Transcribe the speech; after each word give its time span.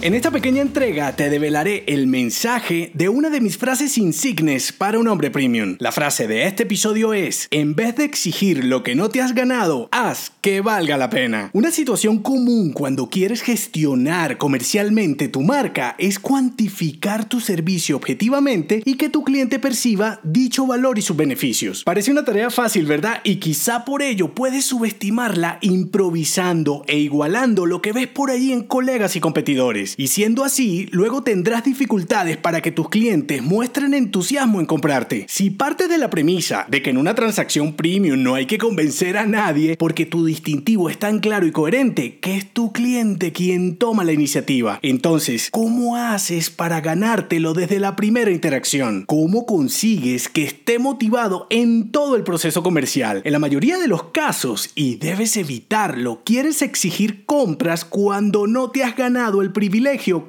En 0.00 0.14
esta 0.14 0.30
pequeña 0.30 0.62
entrega 0.62 1.16
te 1.16 1.28
develaré 1.28 1.82
el 1.88 2.06
mensaje 2.06 2.92
de 2.94 3.08
una 3.08 3.30
de 3.30 3.40
mis 3.40 3.58
frases 3.58 3.98
insignes 3.98 4.70
para 4.70 4.96
un 4.96 5.08
hombre 5.08 5.32
premium. 5.32 5.74
La 5.80 5.90
frase 5.90 6.28
de 6.28 6.46
este 6.46 6.62
episodio 6.62 7.12
es, 7.12 7.48
en 7.50 7.74
vez 7.74 7.96
de 7.96 8.04
exigir 8.04 8.64
lo 8.64 8.84
que 8.84 8.94
no 8.94 9.08
te 9.08 9.20
has 9.20 9.34
ganado, 9.34 9.88
haz 9.90 10.30
que 10.40 10.60
valga 10.60 10.96
la 10.96 11.10
pena. 11.10 11.50
Una 11.52 11.72
situación 11.72 12.18
común 12.18 12.70
cuando 12.72 13.10
quieres 13.10 13.42
gestionar 13.42 14.38
comercialmente 14.38 15.26
tu 15.26 15.40
marca 15.40 15.96
es 15.98 16.20
cuantificar 16.20 17.28
tu 17.28 17.40
servicio 17.40 17.96
objetivamente 17.96 18.82
y 18.84 18.94
que 18.98 19.08
tu 19.08 19.24
cliente 19.24 19.58
perciba 19.58 20.20
dicho 20.22 20.64
valor 20.64 21.00
y 21.00 21.02
sus 21.02 21.16
beneficios. 21.16 21.82
Parece 21.82 22.12
una 22.12 22.24
tarea 22.24 22.50
fácil, 22.50 22.86
¿verdad? 22.86 23.20
Y 23.24 23.40
quizá 23.40 23.84
por 23.84 24.02
ello 24.02 24.32
puedes 24.32 24.64
subestimarla 24.64 25.58
improvisando 25.60 26.84
e 26.86 26.98
igualando 26.98 27.66
lo 27.66 27.82
que 27.82 27.92
ves 27.92 28.06
por 28.06 28.30
ahí 28.30 28.52
en 28.52 28.62
colegas 28.62 29.16
y 29.16 29.20
competidores. 29.20 29.87
Y 29.96 30.08
siendo 30.08 30.44
así, 30.44 30.88
luego 30.92 31.22
tendrás 31.22 31.64
dificultades 31.64 32.36
para 32.36 32.60
que 32.60 32.72
tus 32.72 32.88
clientes 32.88 33.42
muestren 33.42 33.94
entusiasmo 33.94 34.60
en 34.60 34.66
comprarte. 34.66 35.26
Si 35.28 35.50
partes 35.50 35.88
de 35.88 35.98
la 35.98 36.10
premisa 36.10 36.66
de 36.68 36.82
que 36.82 36.90
en 36.90 36.98
una 36.98 37.14
transacción 37.14 37.74
premium 37.74 38.22
no 38.22 38.34
hay 38.34 38.46
que 38.46 38.58
convencer 38.58 39.16
a 39.16 39.26
nadie 39.26 39.76
porque 39.76 40.06
tu 40.06 40.24
distintivo 40.24 40.90
es 40.90 40.98
tan 40.98 41.20
claro 41.20 41.46
y 41.46 41.52
coherente 41.52 42.18
que 42.18 42.36
es 42.36 42.52
tu 42.52 42.72
cliente 42.72 43.32
quien 43.32 43.76
toma 43.76 44.04
la 44.04 44.12
iniciativa, 44.12 44.78
entonces, 44.82 45.48
¿cómo 45.50 45.96
haces 45.96 46.50
para 46.50 46.80
ganártelo 46.80 47.54
desde 47.54 47.80
la 47.80 47.96
primera 47.96 48.30
interacción? 48.30 49.04
¿Cómo 49.06 49.46
consigues 49.46 50.28
que 50.28 50.44
esté 50.44 50.78
motivado 50.78 51.46
en 51.50 51.90
todo 51.90 52.16
el 52.16 52.24
proceso 52.24 52.62
comercial? 52.62 53.22
En 53.24 53.32
la 53.32 53.38
mayoría 53.38 53.78
de 53.78 53.88
los 53.88 54.04
casos, 54.04 54.70
y 54.74 54.96
debes 54.96 55.36
evitarlo, 55.36 56.22
quieres 56.24 56.62
exigir 56.62 57.24
compras 57.24 57.84
cuando 57.84 58.46
no 58.46 58.70
te 58.70 58.84
has 58.84 58.96
ganado 58.96 59.42
el 59.42 59.52
privilegio 59.52 59.77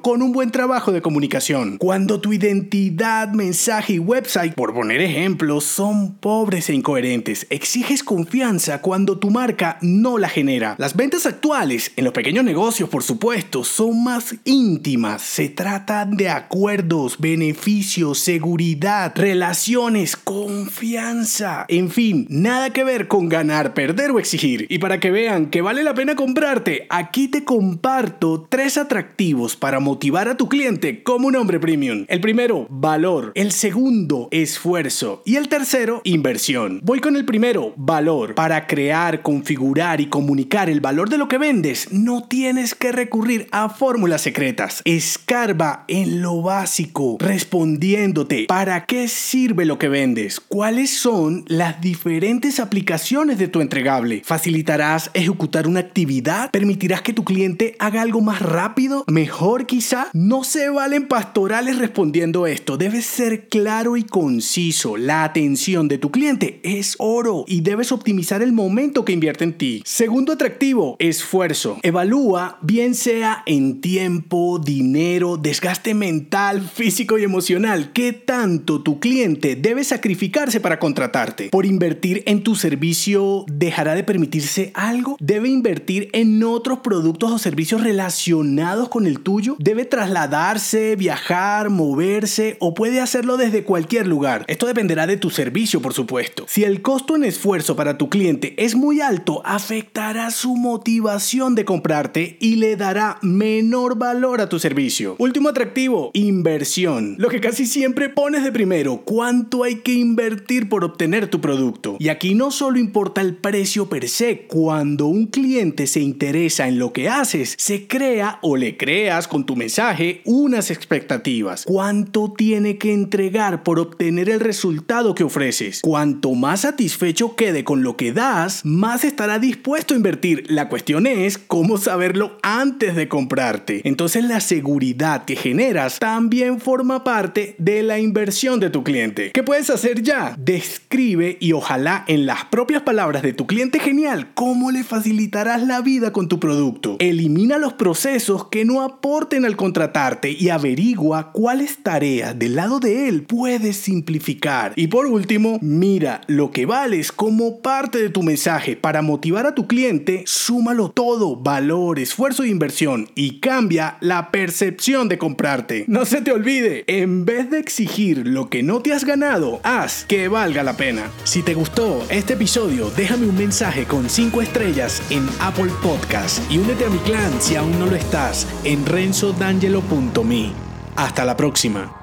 con 0.00 0.22
un 0.22 0.32
buen 0.32 0.52
trabajo 0.52 0.92
de 0.92 1.02
comunicación. 1.02 1.76
Cuando 1.78 2.20
tu 2.20 2.32
identidad, 2.32 3.30
mensaje 3.30 3.94
y 3.94 3.98
website, 3.98 4.54
por 4.54 4.72
poner 4.72 5.00
ejemplos, 5.00 5.64
son 5.64 6.14
pobres 6.14 6.70
e 6.70 6.74
incoherentes, 6.74 7.46
exiges 7.50 8.04
confianza 8.04 8.80
cuando 8.80 9.18
tu 9.18 9.30
marca 9.30 9.76
no 9.82 10.18
la 10.18 10.28
genera. 10.28 10.76
Las 10.78 10.94
ventas 10.94 11.26
actuales, 11.26 11.92
en 11.96 12.04
los 12.04 12.12
pequeños 12.12 12.44
negocios 12.44 12.88
por 12.88 13.02
supuesto, 13.02 13.64
son 13.64 14.04
más 14.04 14.36
íntimas. 14.44 15.20
Se 15.20 15.48
trata 15.48 16.06
de 16.06 16.28
acuerdos, 16.28 17.18
beneficios, 17.18 18.20
seguridad, 18.20 19.12
relaciones, 19.16 20.16
confianza. 20.16 21.64
En 21.68 21.90
fin, 21.90 22.26
nada 22.30 22.70
que 22.72 22.84
ver 22.84 23.08
con 23.08 23.28
ganar, 23.28 23.74
perder 23.74 24.12
o 24.12 24.20
exigir. 24.20 24.66
Y 24.70 24.78
para 24.78 25.00
que 25.00 25.10
vean 25.10 25.50
que 25.50 25.60
vale 25.60 25.82
la 25.82 25.94
pena 25.94 26.14
comprarte, 26.14 26.86
aquí 26.88 27.26
te 27.26 27.44
comparto 27.44 28.46
tres 28.48 28.78
atractivos 28.78 29.39
para 29.48 29.80
motivar 29.80 30.28
a 30.28 30.36
tu 30.36 30.48
cliente 30.48 31.02
como 31.02 31.28
un 31.28 31.36
hombre 31.36 31.58
premium. 31.58 32.04
El 32.08 32.20
primero, 32.20 32.66
valor. 32.68 33.32
El 33.34 33.52
segundo, 33.52 34.28
esfuerzo. 34.30 35.22
Y 35.24 35.36
el 35.36 35.48
tercero, 35.48 36.02
inversión. 36.04 36.80
Voy 36.82 37.00
con 37.00 37.16
el 37.16 37.24
primero, 37.24 37.72
valor. 37.76 38.34
Para 38.34 38.66
crear, 38.66 39.22
configurar 39.22 40.00
y 40.00 40.06
comunicar 40.06 40.68
el 40.68 40.80
valor 40.80 41.08
de 41.08 41.16
lo 41.16 41.28
que 41.28 41.38
vendes, 41.38 41.90
no 41.90 42.24
tienes 42.24 42.74
que 42.74 42.92
recurrir 42.92 43.48
a 43.50 43.70
fórmulas 43.70 44.20
secretas. 44.20 44.82
Escarba 44.84 45.84
en 45.88 46.20
lo 46.20 46.42
básico, 46.42 47.16
respondiéndote 47.18 48.44
para 48.46 48.84
qué 48.84 49.08
sirve 49.08 49.64
lo 49.64 49.78
que 49.78 49.88
vendes, 49.88 50.38
cuáles 50.40 50.90
son 50.90 51.44
las 51.48 51.80
diferentes 51.80 52.60
aplicaciones 52.60 53.38
de 53.38 53.48
tu 53.48 53.62
entregable. 53.62 54.22
¿Facilitarás 54.24 55.10
ejecutar 55.14 55.66
una 55.66 55.80
actividad? 55.80 56.50
¿Permitirás 56.50 57.02
que 57.02 57.14
tu 57.14 57.24
cliente 57.24 57.76
haga 57.78 58.02
algo 58.02 58.20
más 58.20 58.42
rápido? 58.42 59.04
¿Mejor 59.06 59.29
mejor 59.30 59.64
quizá, 59.64 60.08
no 60.12 60.42
se 60.42 60.70
valen 60.70 61.06
pastorales 61.06 61.78
respondiendo 61.78 62.48
esto. 62.48 62.76
Debes 62.76 63.06
ser 63.06 63.46
claro 63.46 63.96
y 63.96 64.02
conciso. 64.02 64.96
La 64.96 65.22
atención 65.22 65.86
de 65.86 65.98
tu 65.98 66.10
cliente 66.10 66.58
es 66.64 66.96
oro 66.98 67.44
y 67.46 67.60
debes 67.60 67.92
optimizar 67.92 68.42
el 68.42 68.52
momento 68.52 69.04
que 69.04 69.12
invierte 69.12 69.44
en 69.44 69.56
ti. 69.56 69.82
Segundo 69.86 70.32
atractivo, 70.32 70.96
esfuerzo. 70.98 71.78
Evalúa 71.84 72.58
bien 72.60 72.96
sea 72.96 73.44
en 73.46 73.80
tiempo, 73.80 74.58
dinero, 74.58 75.36
desgaste 75.36 75.94
mental, 75.94 76.60
físico 76.60 77.16
y 77.16 77.22
emocional, 77.22 77.92
qué 77.92 78.12
tanto 78.12 78.82
tu 78.82 78.98
cliente 78.98 79.54
debe 79.54 79.84
sacrificarse 79.84 80.58
para 80.58 80.80
contratarte. 80.80 81.50
Por 81.50 81.66
invertir 81.66 82.24
en 82.26 82.42
tu 82.42 82.56
servicio, 82.56 83.44
¿dejará 83.46 83.94
de 83.94 84.02
permitirse 84.02 84.72
algo? 84.74 85.16
¿Debe 85.20 85.48
invertir 85.48 86.08
en 86.14 86.42
otros 86.42 86.80
productos 86.80 87.30
o 87.30 87.38
servicios 87.38 87.84
relacionados 87.84 88.88
con 88.88 89.06
el 89.06 89.19
tuyo, 89.20 89.56
debe 89.58 89.84
trasladarse, 89.84 90.96
viajar, 90.96 91.70
moverse 91.70 92.56
o 92.60 92.74
puede 92.74 93.00
hacerlo 93.00 93.36
desde 93.36 93.64
cualquier 93.64 94.06
lugar. 94.06 94.44
Esto 94.48 94.66
dependerá 94.66 95.06
de 95.06 95.16
tu 95.16 95.30
servicio, 95.30 95.80
por 95.80 95.94
supuesto. 95.94 96.44
Si 96.48 96.64
el 96.64 96.82
costo 96.82 97.16
en 97.16 97.24
esfuerzo 97.24 97.76
para 97.76 97.98
tu 97.98 98.08
cliente 98.08 98.54
es 98.56 98.74
muy 98.74 99.00
alto, 99.00 99.42
afectará 99.44 100.30
su 100.30 100.56
motivación 100.56 101.54
de 101.54 101.64
comprarte 101.64 102.36
y 102.40 102.56
le 102.56 102.76
dará 102.76 103.18
menor 103.22 103.96
valor 103.98 104.40
a 104.40 104.48
tu 104.48 104.58
servicio. 104.58 105.16
Último 105.18 105.48
atractivo, 105.48 106.10
inversión. 106.14 107.16
Lo 107.18 107.28
que 107.28 107.40
casi 107.40 107.66
siempre 107.66 108.08
pones 108.08 108.44
de 108.44 108.52
primero, 108.52 109.02
cuánto 109.04 109.64
hay 109.64 109.76
que 109.76 109.92
invertir 109.92 110.68
por 110.68 110.84
obtener 110.84 111.28
tu 111.28 111.40
producto. 111.40 111.96
Y 111.98 112.08
aquí 112.08 112.34
no 112.34 112.50
solo 112.50 112.78
importa 112.78 113.20
el 113.20 113.36
precio 113.36 113.88
per 113.88 114.08
se, 114.08 114.46
cuando 114.46 115.06
un 115.06 115.26
cliente 115.26 115.86
se 115.86 116.00
interesa 116.00 116.68
en 116.68 116.78
lo 116.78 116.92
que 116.92 117.08
haces, 117.08 117.54
se 117.58 117.86
crea 117.86 118.38
o 118.42 118.56
le 118.56 118.76
crea 118.76 119.09
con 119.28 119.44
tu 119.44 119.56
mensaje 119.56 120.22
unas 120.24 120.70
expectativas. 120.70 121.64
¿Cuánto 121.64 122.32
tiene 122.36 122.78
que 122.78 122.92
entregar 122.92 123.64
por 123.64 123.80
obtener 123.80 124.30
el 124.30 124.38
resultado 124.38 125.16
que 125.16 125.24
ofreces? 125.24 125.80
Cuanto 125.82 126.32
más 126.34 126.60
satisfecho 126.60 127.34
quede 127.34 127.64
con 127.64 127.82
lo 127.82 127.96
que 127.96 128.12
das, 128.12 128.64
más 128.64 129.04
estará 129.04 129.40
dispuesto 129.40 129.94
a 129.94 129.96
invertir. 129.96 130.44
La 130.48 130.68
cuestión 130.68 131.08
es 131.08 131.38
cómo 131.38 131.76
saberlo 131.76 132.38
antes 132.42 132.94
de 132.94 133.08
comprarte. 133.08 133.80
Entonces 133.84 134.24
la 134.24 134.38
seguridad 134.38 135.24
que 135.24 135.34
generas 135.34 135.98
también 135.98 136.60
forma 136.60 137.02
parte 137.02 137.56
de 137.58 137.82
la 137.82 137.98
inversión 137.98 138.60
de 138.60 138.70
tu 138.70 138.84
cliente. 138.84 139.32
¿Qué 139.32 139.42
puedes 139.42 139.70
hacer 139.70 140.02
ya? 140.02 140.36
Describe 140.38 141.36
y 141.40 141.52
ojalá 141.52 142.04
en 142.06 142.26
las 142.26 142.44
propias 142.44 142.82
palabras 142.82 143.22
de 143.22 143.32
tu 143.32 143.48
cliente 143.48 143.80
genial 143.80 144.30
cómo 144.34 144.70
le 144.70 144.84
facilitarás 144.84 145.66
la 145.66 145.80
vida 145.80 146.12
con 146.12 146.28
tu 146.28 146.38
producto. 146.38 146.96
Elimina 147.00 147.58
los 147.58 147.72
procesos 147.72 148.46
que 148.48 148.64
no 148.64 148.82
aporten 149.00 149.46
al 149.46 149.56
contratarte 149.56 150.30
y 150.30 150.50
averigua 150.50 151.32
cuáles 151.32 151.82
tareas 151.82 152.38
del 152.38 152.56
lado 152.56 152.80
de 152.80 153.08
él 153.08 153.22
puedes 153.22 153.78
simplificar. 153.78 154.74
Y 154.76 154.88
por 154.88 155.06
último, 155.06 155.58
mira 155.62 156.20
lo 156.26 156.50
que 156.50 156.66
vales 156.66 157.10
como 157.10 157.62
parte 157.62 157.96
de 157.96 158.10
tu 158.10 158.22
mensaje 158.22 158.76
para 158.76 159.00
motivar 159.00 159.46
a 159.46 159.54
tu 159.54 159.66
cliente, 159.66 160.22
súmalo 160.26 160.90
todo, 160.90 161.34
valor, 161.36 161.98
esfuerzo 161.98 162.42
e 162.42 162.48
inversión 162.48 163.08
y 163.14 163.40
cambia 163.40 163.96
la 164.02 164.30
percepción 164.30 165.08
de 165.08 165.16
comprarte. 165.16 165.86
No 165.88 166.04
se 166.04 166.20
te 166.20 166.32
olvide, 166.32 166.84
en 166.86 167.24
vez 167.24 167.50
de 167.50 167.58
exigir 167.58 168.26
lo 168.26 168.50
que 168.50 168.62
no 168.62 168.82
te 168.82 168.92
has 168.92 169.06
ganado, 169.06 169.60
haz 169.62 170.04
que 170.04 170.28
valga 170.28 170.62
la 170.62 170.76
pena. 170.76 171.10
Si 171.24 171.42
te 171.42 171.54
gustó 171.54 172.04
este 172.10 172.34
episodio, 172.34 172.90
déjame 172.98 173.26
un 173.26 173.38
mensaje 173.38 173.86
con 173.86 174.10
5 174.10 174.42
estrellas 174.42 175.02
en 175.08 175.26
Apple 175.40 175.72
Podcast 175.82 176.38
y 176.52 176.58
únete 176.58 176.84
a 176.84 176.90
mi 176.90 176.98
clan 176.98 177.32
si 177.40 177.56
aún 177.56 177.78
no 177.78 177.86
lo 177.86 177.96
estás 177.96 178.46
en 178.80 178.86
renzodangelo.me. 178.86 180.52
Hasta 180.96 181.24
la 181.24 181.36
próxima. 181.36 181.99